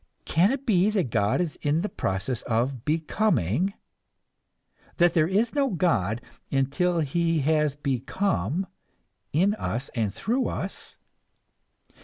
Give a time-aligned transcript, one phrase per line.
[0.25, 3.75] Can it be that God is in process of becoming,
[4.97, 8.65] that there is no God until he has become,
[9.31, 10.97] in us and through us?